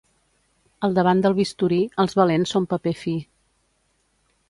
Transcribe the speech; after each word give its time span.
Al 0.87 0.95
davant 0.99 1.21
del 1.27 1.37
bisturí, 1.41 1.79
els 2.05 2.19
valents 2.23 2.57
són 2.57 2.69
paper 2.75 2.97
fi. 3.07 3.19